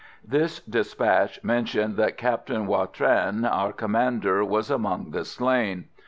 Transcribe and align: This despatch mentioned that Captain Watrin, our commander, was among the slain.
This 0.25 0.59
despatch 0.61 1.43
mentioned 1.43 1.95
that 1.97 2.17
Captain 2.17 2.65
Watrin, 2.65 3.45
our 3.45 3.71
commander, 3.71 4.43
was 4.43 4.71
among 4.71 5.11
the 5.11 5.23
slain. 5.23 5.89